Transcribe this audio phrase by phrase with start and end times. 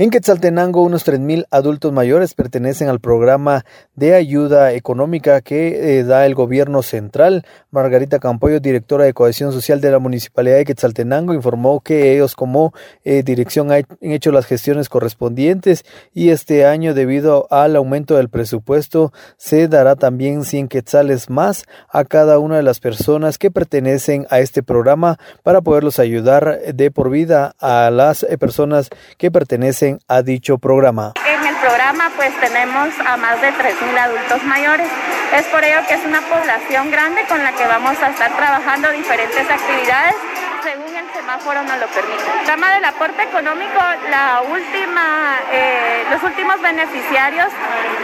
[0.00, 3.64] En Quetzaltenango, unos 3.000 adultos mayores pertenecen al programa
[3.96, 7.44] de ayuda económica que eh, da el gobierno central.
[7.72, 12.72] Margarita Campoyo, directora de cohesión social de la Municipalidad de Quetzaltenango, informó que ellos como
[13.04, 15.84] eh, dirección han hecho las gestiones correspondientes
[16.14, 22.04] y este año, debido al aumento del presupuesto, se dará también 100 quetzales más a
[22.04, 27.10] cada una de las personas que pertenecen a este programa para poderlos ayudar de por
[27.10, 31.12] vida a las eh, personas que pertenecen a dicho programa.
[31.24, 34.88] En el programa pues tenemos a más de 3.000 adultos mayores.
[35.34, 38.90] Es por ello que es una población grande con la que vamos a estar trabajando
[38.92, 40.14] diferentes actividades
[40.62, 42.24] según el semáforo nos lo permite.
[42.44, 43.80] Tema del aporte económico,
[44.10, 47.48] la última, eh, los últimos beneficiarios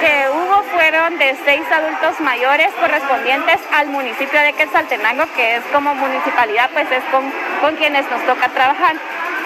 [0.00, 5.94] que hubo fueron de seis adultos mayores correspondientes al municipio de Quetzaltenango, que es como
[5.94, 8.96] municipalidad, pues es con, con quienes nos toca trabajar.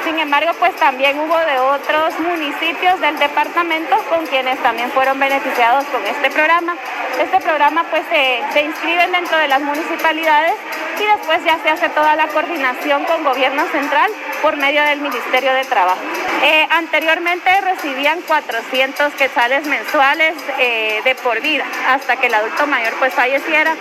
[0.05, 5.85] Sin embargo, pues también hubo de otros municipios del departamento con quienes también fueron beneficiados
[5.87, 6.77] con este programa.
[7.21, 10.55] Este programa pues se, se inscriben dentro de las municipalidades
[11.01, 14.11] y después ya se hace toda la coordinación con gobierno central
[14.43, 16.01] por medio del Ministerio de Trabajo.
[16.43, 22.95] Eh, anteriormente recibían 400 quetzales mensuales eh, de por vida hasta que el adulto mayor
[22.99, 23.75] pues falleciera.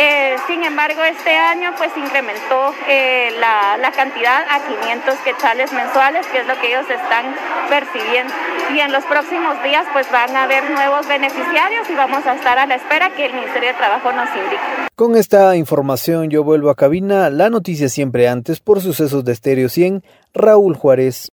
[0.00, 6.38] Eh, sin embargo, este año pues incrementó eh, la, cantidad a 500 quetzales mensuales, que
[6.38, 7.34] es lo que ellos están
[7.68, 8.32] percibiendo.
[8.72, 12.60] Y en los próximos días pues van a haber nuevos beneficiarios y vamos a estar
[12.60, 14.62] a la espera que el Ministerio de Trabajo nos indique.
[14.94, 17.28] Con esta información yo vuelvo a cabina.
[17.28, 20.04] La noticia siempre antes por sucesos de Estéreo 100.
[20.32, 21.26] Raúl Juárez.